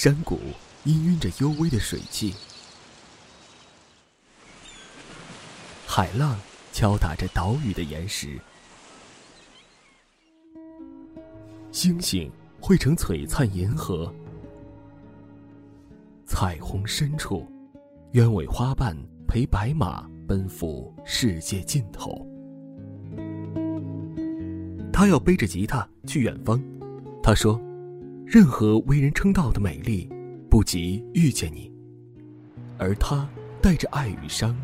[0.00, 0.38] 山谷
[0.84, 2.32] 氤氲着幽微的水汽，
[5.88, 6.38] 海浪
[6.72, 8.38] 敲打着岛屿的岩石，
[11.72, 12.30] 星星
[12.60, 14.14] 汇成璀璨银河，
[16.24, 17.44] 彩虹深处，
[18.12, 18.96] 鸢尾花瓣
[19.26, 22.24] 陪白马奔赴世界尽头。
[24.92, 26.62] 他要背着吉他去远方，
[27.20, 27.60] 他说。
[28.30, 30.06] 任何为人称道的美丽，
[30.50, 31.72] 不及遇见你。
[32.76, 33.26] 而他
[33.62, 34.54] 带着爱与伤，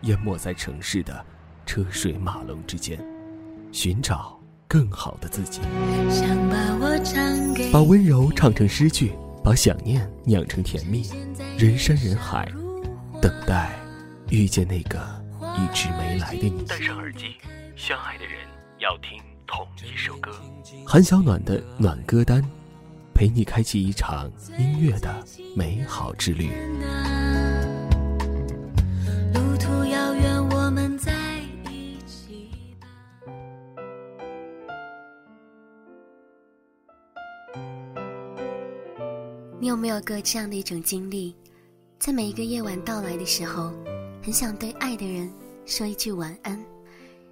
[0.00, 1.24] 淹没在城市的
[1.64, 2.98] 车水马龙之间，
[3.70, 5.60] 寻找更好的自己。
[6.10, 9.12] 想把我唱把温柔唱成诗句，
[9.44, 11.08] 把想念酿成甜蜜。
[11.56, 12.50] 人山人海，
[13.20, 13.70] 等待
[14.30, 14.98] 遇见那个
[15.40, 16.64] 一直没来的你。
[16.66, 17.36] 戴上耳机，
[17.76, 18.34] 相爱的人
[18.80, 20.32] 要听同一首歌。
[20.84, 22.42] 韩小暖的暖歌单。
[23.14, 25.24] 陪你开启一场音乐的
[25.56, 26.50] 美好之旅。
[29.32, 31.12] 路途遥远，我们在
[31.70, 32.50] 一起
[39.60, 41.34] 你有没有过这样的一种经历？
[41.98, 43.72] 在每一个夜晚到来的时候，
[44.22, 45.32] 很想对爱的人
[45.64, 46.60] 说一句晚安，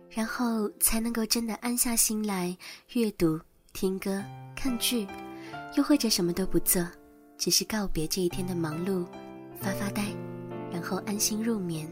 [0.08, 2.56] 然后才能够真的安下心来
[2.92, 3.41] 阅读、
[3.72, 4.22] 听歌、
[4.54, 5.08] 看剧。
[5.76, 6.84] 又或者什么都不做，
[7.38, 9.06] 只是告别这一天的忙碌，
[9.60, 10.04] 发发呆，
[10.72, 11.88] 然后安心入眠。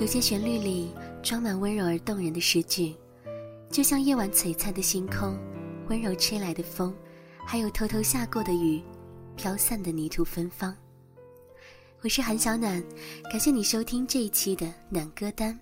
[0.00, 2.94] 有些旋律里装满温柔而动人的诗句，
[3.70, 5.38] 就像夜晚璀璨的星空，
[5.88, 6.94] 温柔吹来的风，
[7.46, 8.82] 还有偷偷下过的雨，
[9.36, 10.74] 飘散的泥土芬芳。
[12.02, 12.82] 我是韩小暖，
[13.30, 15.58] 感谢你收听这一期的暖歌单。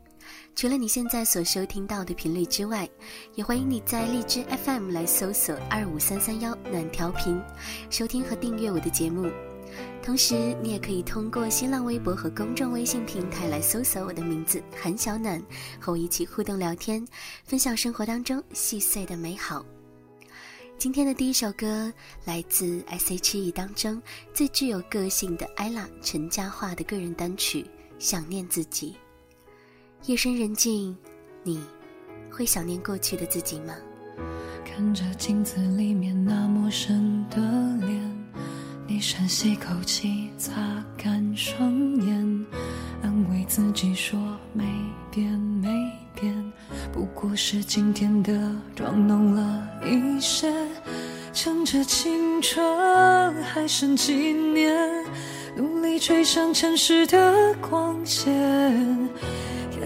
[0.54, 2.88] 除了你现在所收听到的频率之外，
[3.34, 7.40] 也欢迎你在荔枝 FM 来搜索二五三三幺暖调频，
[7.90, 9.30] 收听和订阅我的节目。
[10.02, 15.42] 同时，你也可以通过新浪微博和公众微信平台来搜索我的名字韩小暖，
[15.78, 17.06] 和我一起互动聊天，
[17.44, 19.64] 分享生活当中细碎的美好。
[20.78, 21.92] 今天的第一首歌
[22.24, 24.00] 来自 S.H.E 当中
[24.32, 27.62] 最具有个性的 ella 陈嘉桦的个人单曲
[27.98, 28.92] 《想念自己》。
[30.04, 30.96] 夜深人静，
[31.42, 31.60] 你
[32.30, 33.74] 会想念过去的自己吗？
[34.64, 37.36] 看着镜子里面那陌生的
[37.84, 38.26] 脸，
[38.86, 40.54] 你深吸口气，擦
[40.96, 42.46] 干双眼，
[43.02, 44.18] 安慰自己说
[44.54, 44.64] 没
[45.10, 45.68] 变没
[46.18, 46.52] 变，
[46.92, 48.32] 不过是今天的
[48.74, 50.52] 妆浓了一些。
[51.34, 55.04] 趁着青春还剩几年，
[55.54, 59.08] 努力追上城市的光线。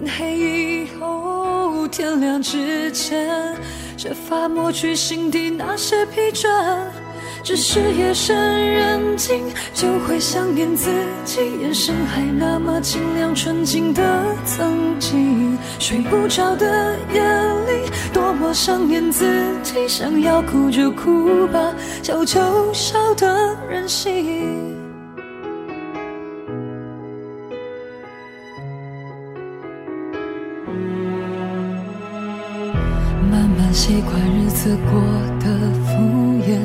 [0.03, 3.57] 天黑以后，天亮之前，
[3.97, 6.49] 设法抹去心底那些疲倦。
[7.45, 10.91] 只是夜深人静，就会想念自
[11.25, 14.03] 己，眼神还那么清亮纯净的
[14.45, 15.57] 曾经。
[15.79, 19.25] 睡不着的夜里，多么想念自
[19.63, 24.72] 己，想要哭就哭吧，笑就笑的任性。
[33.73, 35.01] 习惯日子过
[35.41, 35.47] 得
[35.87, 35.97] 敷
[36.47, 36.61] 衍，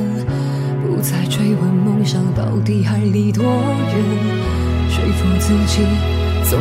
[0.86, 3.52] 不再追问梦想到底还离多远，
[4.90, 5.86] 说服自己
[6.44, 6.60] 总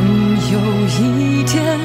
[0.52, 1.76] 有一天，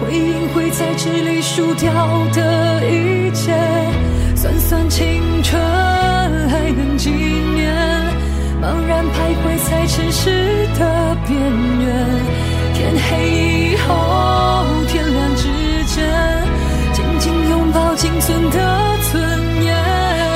[0.00, 1.90] 会赢会在这里输掉
[2.34, 3.56] 的一切。
[4.36, 5.58] 算算青春
[6.50, 7.74] 还能几年，
[8.60, 11.88] 茫然徘徊在城市的边缘。
[12.74, 13.88] 天黑以后，
[14.88, 15.19] 天亮
[18.30, 18.58] 存的
[19.10, 19.20] 尊
[19.64, 19.74] 严，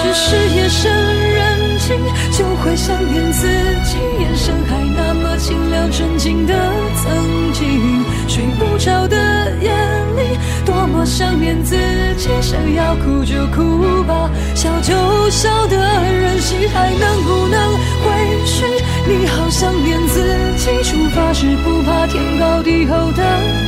[0.02, 1.96] 只是夜深人静
[2.36, 3.46] 就会想念自
[3.84, 6.54] 己，眼神还那么清亮纯净的
[6.96, 8.04] 曾经。
[8.26, 9.16] 睡不着的
[9.60, 9.70] 夜
[10.16, 11.76] 里，多么想念自
[12.16, 18.64] 己，想要哭就哭吧，笑就笑的任性，还能不能回去？
[19.06, 20.20] 你好想念自
[20.56, 23.22] 己，出发时不怕天高地厚的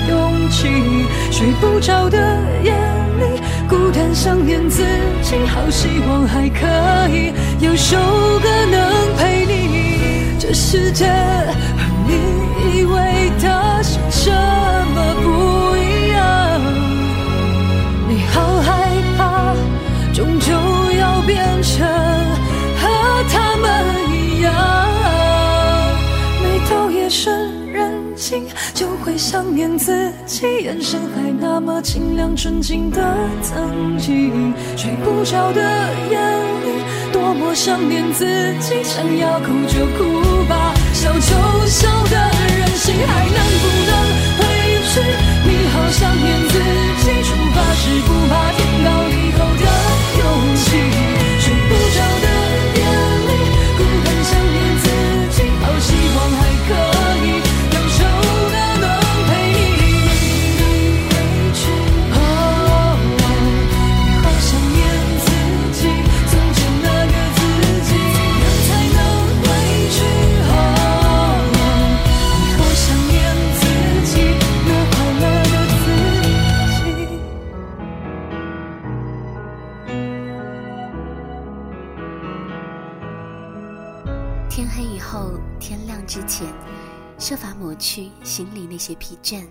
[0.08, 0.66] 勇气。
[1.30, 2.18] 睡不着的
[2.64, 3.40] 夜里。
[3.68, 4.82] 孤单想念自
[5.22, 6.66] 己，好希望还可
[7.12, 7.96] 以有首
[8.40, 10.36] 歌能陪你。
[10.38, 12.14] 这世界和你
[12.78, 14.30] 以为的是这
[14.94, 16.60] 么不一样，
[18.08, 19.54] 你好害怕，
[20.14, 20.52] 终究
[20.98, 21.86] 要变成
[22.78, 23.85] 和他们
[28.74, 33.00] 就会想念自己，眼神还那么清亮纯净的
[33.42, 34.52] 曾经。
[34.76, 35.60] 睡不着的
[36.10, 36.18] 夜
[36.64, 38.24] 里，多么想念自
[38.60, 40.74] 己，想要哭就哭吧，
[84.56, 86.50] 天黑以后，天亮之前
[87.18, 89.46] 设法抹去心里那些疲倦。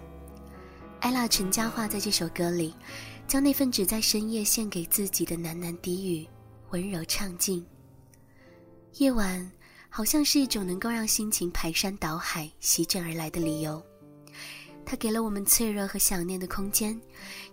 [0.99, 2.73] 艾拉陈嘉桦在这首歌里，
[3.27, 6.27] 将那份只在深夜献给自己的喃喃低语，
[6.71, 7.63] 温柔唱尽。
[8.93, 9.51] 夜晚
[9.89, 13.79] 好像是一种能够让心情排山倒海、席卷而来的理由。
[14.83, 16.99] 它给了我们脆弱和想念的空间，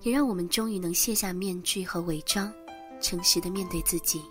[0.01, 2.51] 也让我们终于能卸下面具和伪装，
[2.99, 4.23] 诚实的面对自己。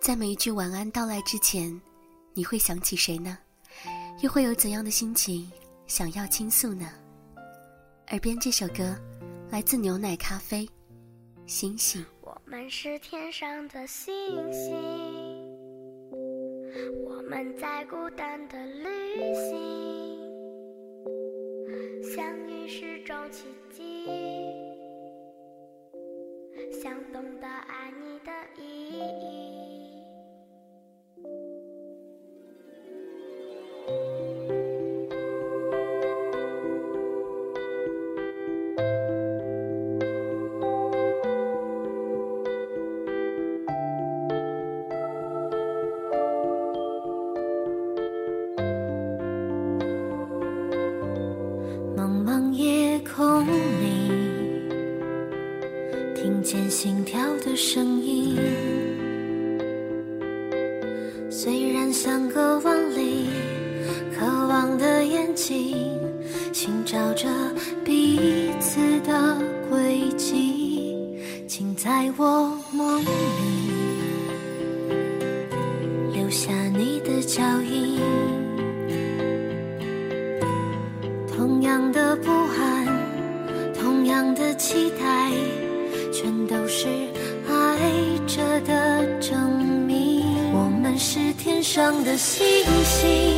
[0.00, 1.80] 在每一句晚安到来之前，
[2.34, 3.38] 你会想起谁呢？
[4.22, 5.50] 又会有怎样的心情
[5.86, 6.88] 想要倾诉呢？
[8.08, 8.96] 耳边这首歌
[9.50, 10.68] 来自牛奶咖啡，
[11.46, 12.04] 星星。
[12.22, 14.12] 我们是天上的星
[14.52, 14.74] 星，
[17.04, 20.18] 我们在孤单的旅行，
[22.14, 24.06] 相遇是种奇迹，
[26.82, 28.32] 想懂得爱你的
[28.62, 29.41] 意义。
[62.12, 63.30] 相隔万里
[64.14, 65.91] 渴望的眼睛
[92.22, 92.44] 星
[92.84, 93.31] 星，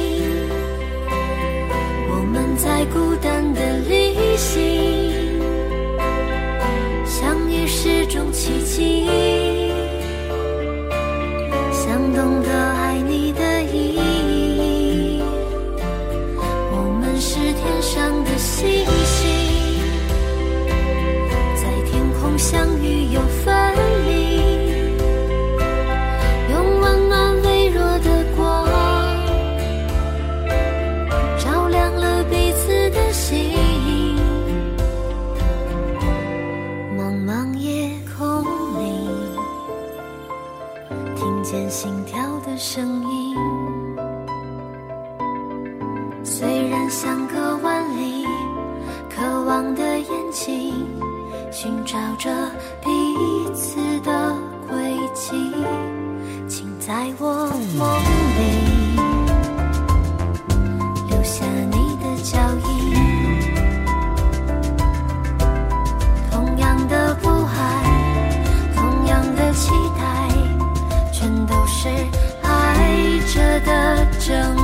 [51.65, 52.31] 寻找着
[52.83, 52.91] 彼
[53.55, 54.35] 此的
[54.69, 54.77] 轨
[55.15, 55.33] 迹，
[56.47, 57.47] 请在我
[57.79, 57.89] 梦
[58.37, 58.43] 里
[61.09, 62.69] 留下你的脚印。
[66.31, 67.57] 同样的不安，
[68.77, 70.29] 同样的期待，
[71.15, 71.89] 全都是
[72.43, 74.64] 爱着的证明。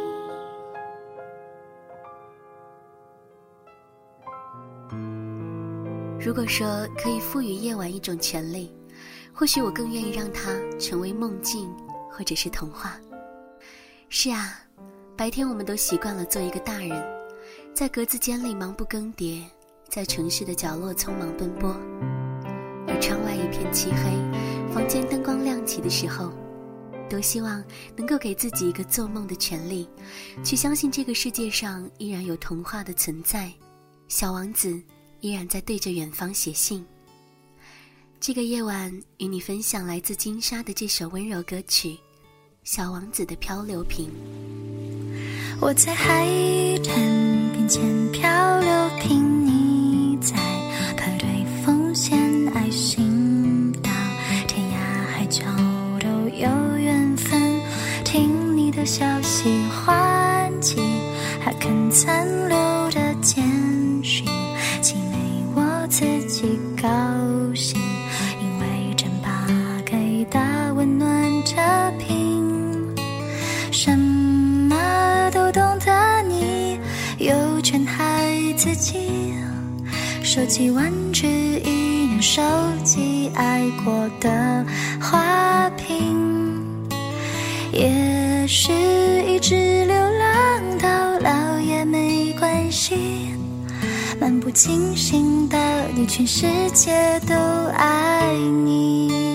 [6.23, 8.71] 如果说可以赋予夜晚一种权利，
[9.33, 11.67] 或许我更愿意让它成为梦境，
[12.11, 12.95] 或者是童话。
[14.07, 14.59] 是啊，
[15.17, 17.03] 白天我们都习惯了做一个大人，
[17.73, 19.41] 在格子间里忙不更迭，
[19.89, 21.75] 在城市的角落匆忙奔波。
[22.87, 26.31] 而窗外一片漆黑，房间灯光亮起的时候，
[27.09, 27.63] 多希望
[27.95, 29.89] 能够给自己一个做梦的权利，
[30.43, 33.51] 去相信这个世界上依然有童话的存在，
[34.07, 34.79] 小王子。
[35.21, 36.85] 依然在对着远方写信。
[38.19, 41.89] 这个夜晚，与你分享来自金沙的这首温柔歌曲
[42.63, 44.07] 《小王子的漂流瓶》。
[45.59, 46.25] 我在海
[46.83, 46.95] 滩
[47.51, 50.35] 边捡漂流瓶，你在
[50.97, 51.27] 排队
[51.63, 52.19] 奉献
[52.55, 53.91] 爱心，到
[54.47, 54.75] 天涯
[55.11, 55.43] 海角
[55.99, 57.39] 都有缘分。
[58.03, 60.77] 听你的消息，唤起
[61.39, 62.57] 还肯残留
[62.91, 63.43] 的简
[80.33, 82.41] 收集玩具一样收
[82.85, 84.65] 集爱过的
[84.97, 86.63] 花瓶，
[87.73, 88.71] 也许
[89.27, 92.95] 一直流浪到老也没关系。
[94.21, 95.57] 漫不经心的
[95.93, 97.35] 你，全世界都
[97.75, 98.33] 爱
[98.63, 99.30] 你。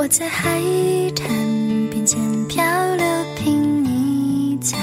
[0.00, 0.48] 我在海
[1.16, 1.28] 滩
[1.90, 2.64] 边捡漂
[2.94, 3.04] 流
[3.36, 4.78] 瓶，你在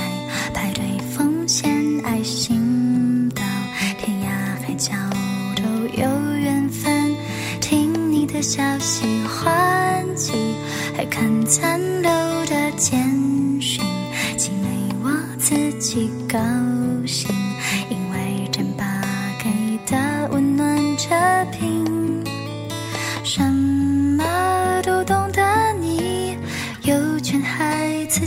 [0.54, 0.84] 排队
[1.16, 1.72] 奉献
[2.04, 3.42] 爱心，到
[3.98, 4.28] 天涯
[4.62, 4.92] 海角
[5.56, 5.64] 都
[5.98, 6.06] 有
[6.38, 7.16] 缘分。
[7.62, 10.34] 听你的消息，欢喜
[10.98, 12.12] 还看残留
[12.48, 13.00] 的简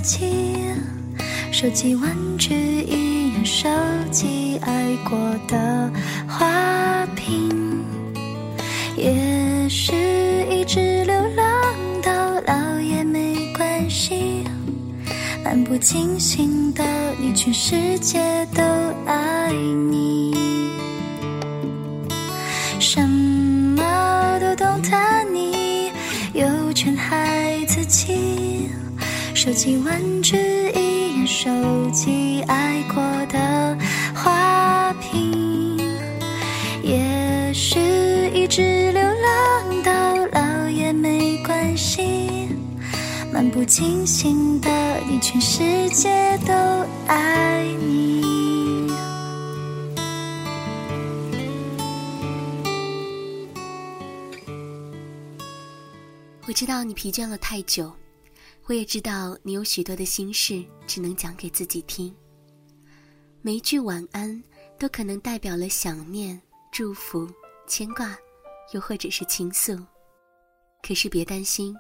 [0.09, 0.27] 害自己。
[1.53, 3.69] 收集玩具一样收
[4.11, 5.91] 集爱过的
[6.27, 7.85] 花瓶，
[8.97, 9.93] 也许
[10.51, 14.45] 一直流浪到老也没关系。
[15.45, 16.85] 漫不经心的
[17.21, 18.19] 你，全世界
[18.55, 18.63] 都
[19.07, 19.53] 爱
[19.91, 20.35] 你。
[22.81, 24.91] 什么都懂得
[25.33, 25.38] 你，
[29.49, 30.37] 收集玩具
[30.75, 32.97] 一样收集爱过
[33.33, 33.79] 的
[34.15, 35.81] 花瓶，
[36.83, 37.81] 也许
[38.35, 42.51] 一直流浪到老也没关系。
[43.33, 44.69] 漫不经心的
[45.09, 46.53] 你，全世界都
[47.07, 48.93] 爱你。
[56.47, 57.91] 我知道你疲倦了太久，
[58.69, 62.15] 我也知道你有许多的心事只能讲给自己听。
[63.41, 64.45] 每一句晚安
[64.79, 66.39] 都可能代表了想念、
[66.71, 67.27] 祝福、
[67.67, 68.15] 牵挂，
[68.75, 69.75] 又或者是倾诉。
[70.83, 71.75] 可是别担心，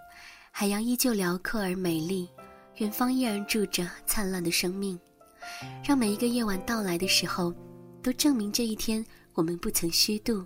[0.50, 2.26] 海洋依旧辽阔而美丽，
[2.76, 4.98] 远方依然住着灿烂的生命。
[5.84, 7.54] 让每一个夜晚到来的时候，
[8.02, 9.04] 都证明这一天
[9.34, 10.42] 我们不曾虚度。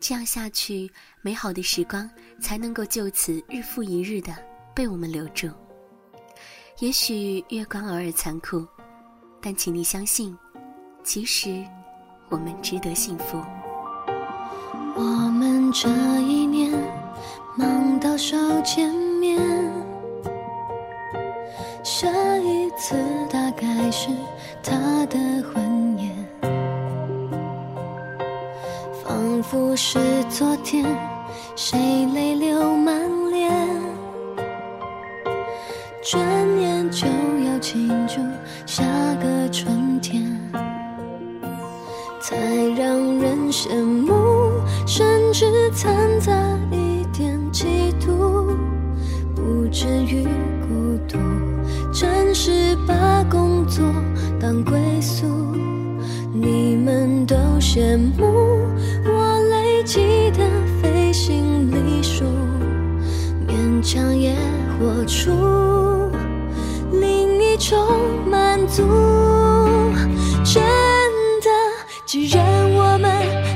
[0.00, 2.08] 这样下去，美好的时光
[2.40, 4.34] 才能够就此日复一日的
[4.74, 5.48] 被我们留住。
[6.80, 8.66] 也许月光偶尔残酷，
[9.40, 10.36] 但请你相信，
[11.04, 11.64] 其实
[12.28, 13.40] 我们值得幸福。
[14.96, 15.88] 我们这
[16.20, 16.72] 一年
[17.56, 19.38] 忙到手见面，
[21.84, 22.96] 下一次
[23.30, 24.08] 大概是
[24.62, 26.12] 他的婚宴。
[29.04, 30.84] 仿佛是昨天，
[31.54, 33.23] 谁泪流满脸？
[36.04, 36.20] 转
[36.60, 37.06] 眼就
[37.46, 38.20] 要庆祝
[38.66, 38.84] 下
[39.22, 40.22] 个春天。
[42.20, 42.36] 才
[42.76, 44.12] 让人羡慕，
[44.86, 46.32] 甚至掺杂
[46.70, 47.64] 一点嫉
[47.98, 48.54] 妒，
[49.34, 50.24] 不至于
[50.68, 51.18] 孤独。
[51.90, 53.82] 真是把工作
[54.38, 55.26] 当归宿，
[56.34, 58.26] 你们都羡慕
[59.06, 60.46] 我累积的
[60.82, 62.24] 飞行里数，
[63.46, 64.34] 勉强也
[64.78, 65.30] 活出
[68.74, 68.82] 足。
[70.42, 70.60] 真
[71.40, 71.48] 的，
[72.04, 73.08] 既然我们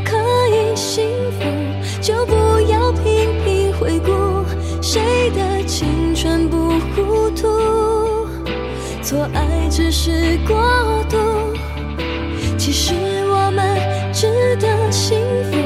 [0.04, 0.16] 可
[0.48, 1.44] 以幸福，
[2.00, 2.34] 就不
[2.70, 4.12] 要频频回顾
[4.80, 7.48] 谁的青春不糊涂。
[9.02, 10.56] 错爱只是过
[11.10, 11.16] 度，
[12.56, 12.94] 其实
[13.28, 13.76] 我们
[14.12, 15.18] 值得幸
[15.50, 15.56] 福，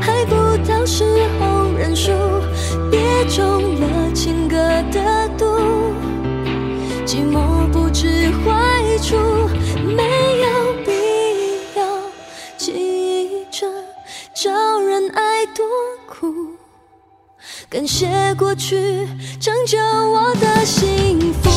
[0.00, 0.34] 还不
[0.68, 1.04] 到时
[1.38, 2.10] 候认输，
[2.90, 4.56] 别中了情歌
[4.90, 5.44] 的毒，
[7.06, 8.32] 寂寞不知
[17.76, 19.06] 感谢过去
[19.38, 21.50] 成就我的幸福。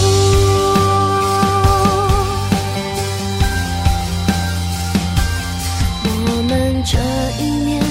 [6.04, 6.98] 我们这
[7.42, 7.82] 一年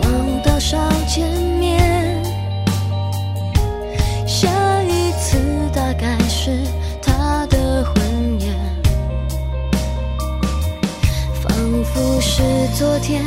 [0.00, 1.30] 忙到少见
[1.60, 2.24] 面，
[4.26, 4.48] 下
[4.84, 5.36] 一次
[5.74, 6.58] 大概是
[7.02, 8.56] 他的婚宴，
[11.42, 11.52] 仿
[11.84, 12.42] 佛是
[12.78, 13.22] 昨天，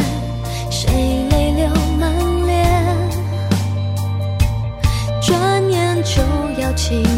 [6.88, 7.14] 情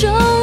[0.00, 0.39] 中。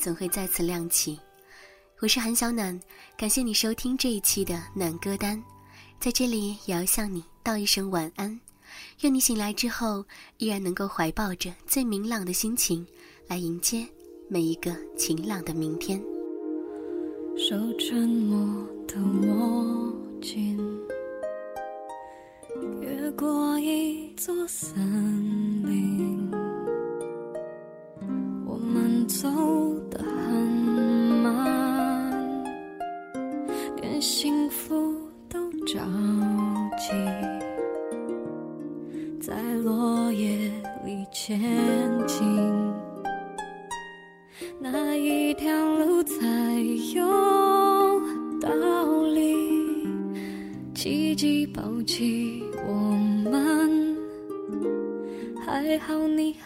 [0.00, 1.20] 总会再次亮起。
[2.00, 2.80] 我是韩小暖，
[3.18, 5.40] 感谢你收听这一期的暖歌单，
[6.00, 8.40] 在这里也要向你道一声晚安。
[9.02, 10.02] 愿你醒来之后，
[10.38, 12.86] 依然能够怀抱着最明朗的心情，
[13.26, 13.86] 来迎接
[14.26, 16.02] 每一个晴朗的明天。
[17.36, 18.96] 手沉默的
[19.28, 20.58] 握紧，
[22.80, 24.74] 越过一座森
[25.62, 26.09] 林，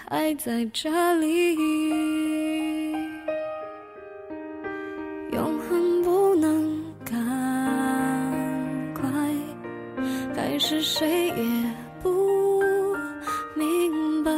[0.06, 1.54] 还在这里
[5.32, 7.14] 永恒不能赶
[8.94, 9.02] 快
[10.36, 12.62] 但是谁也不
[13.54, 14.30] 明白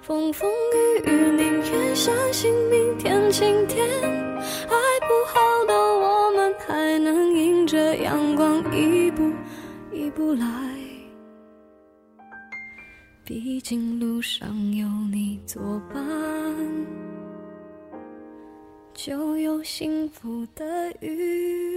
[0.00, 9.30] 风风雨雨宁愿相信明天晴天爱不好的我们还能迎着阳光一步
[9.92, 10.79] 一步来。
[14.00, 16.02] 路上有你作伴
[18.92, 21.69] 就有幸福的雨